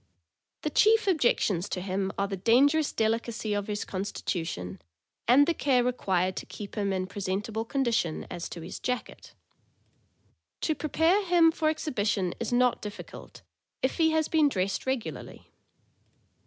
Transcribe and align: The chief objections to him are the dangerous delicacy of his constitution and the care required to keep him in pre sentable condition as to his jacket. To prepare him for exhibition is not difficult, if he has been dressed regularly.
The 0.63 0.71
chief 0.71 1.05
objections 1.05 1.69
to 1.69 1.79
him 1.79 2.11
are 2.17 2.27
the 2.27 2.35
dangerous 2.35 2.91
delicacy 2.91 3.53
of 3.53 3.67
his 3.67 3.85
constitution 3.85 4.81
and 5.27 5.45
the 5.45 5.53
care 5.53 5.83
required 5.83 6.35
to 6.37 6.47
keep 6.47 6.73
him 6.73 6.91
in 6.91 7.05
pre 7.05 7.21
sentable 7.21 7.69
condition 7.69 8.25
as 8.31 8.49
to 8.49 8.61
his 8.61 8.79
jacket. 8.79 9.35
To 10.61 10.73
prepare 10.73 11.23
him 11.25 11.51
for 11.51 11.69
exhibition 11.69 12.33
is 12.39 12.51
not 12.51 12.81
difficult, 12.81 13.43
if 13.83 13.97
he 13.99 14.09
has 14.09 14.27
been 14.27 14.49
dressed 14.49 14.87
regularly. 14.87 15.51